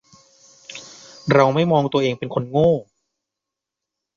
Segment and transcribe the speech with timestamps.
[1.33, 2.71] เราไม่มองตัวเองเป็นคนโง่